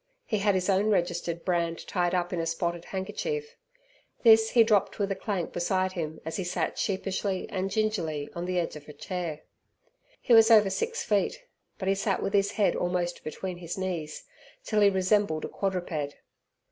[0.25, 3.55] He had his own registered brand tied up in a spotted handkerchief.
[4.23, 8.45] This he dropped with a clank beside him as he sat sheepishly and gingerly on
[8.45, 9.43] the edge of a chair.
[10.19, 11.43] He was over six feet,
[11.77, 14.23] but he sat with his head almost between his knees,
[14.63, 16.15] till he resembled a quadruped.